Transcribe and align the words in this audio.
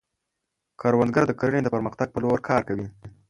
کروندګر 0.79 1.23
د 1.27 1.31
کرنې 1.39 1.61
د 1.63 1.67
پرمختګ 1.75 2.07
په 2.11 2.19
لور 2.23 2.39
کار 2.49 2.61
کوي 2.69 2.87